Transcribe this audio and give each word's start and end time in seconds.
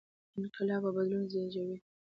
انقلابونه 0.37 0.89
او 0.89 0.95
بدلونونه 0.97 1.29
زېږوي. 1.33 1.77